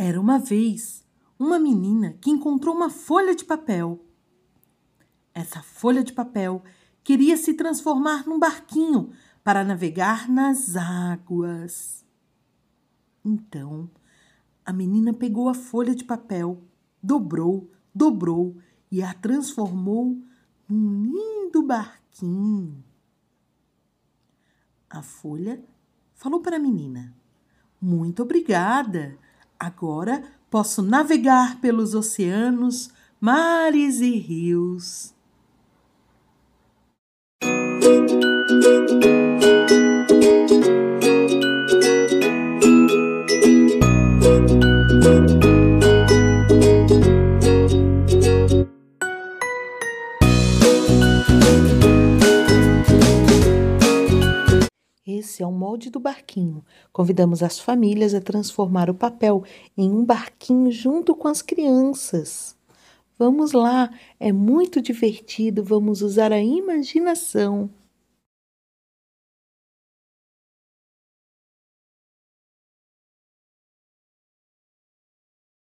[0.00, 1.04] Era uma vez
[1.36, 4.06] uma menina que encontrou uma folha de papel.
[5.34, 6.62] Essa folha de papel
[7.02, 9.10] queria se transformar num barquinho
[9.42, 12.06] para navegar nas águas.
[13.24, 13.90] Então,
[14.64, 16.62] a menina pegou a folha de papel,
[17.02, 18.56] dobrou, dobrou
[18.92, 20.16] e a transformou
[20.68, 22.84] num lindo barquinho.
[24.88, 25.60] A folha
[26.14, 27.12] falou para a menina:
[27.80, 29.18] Muito obrigada.
[29.58, 35.14] Agora posso navegar pelos oceanos, mares e rios.
[55.40, 56.64] É o molde do barquinho.
[56.92, 59.44] Convidamos as famílias a transformar o papel
[59.76, 62.56] em um barquinho junto com as crianças.
[63.18, 67.70] Vamos lá, é muito divertido, vamos usar a imaginação.